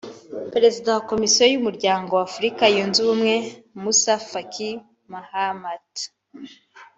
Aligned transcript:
Perezida 0.53 0.87
wa 0.95 1.03
Komisiyo 1.09 1.43
y’Umuryango 1.47 2.11
wa 2.13 2.23
Afurika 2.29 2.63
Yunze 2.75 2.97
Ubumwe 3.01 3.35
Moussa 3.81 4.15
Faki 4.29 4.69
Mahamat 5.11 5.91